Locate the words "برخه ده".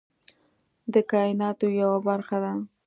2.07-2.53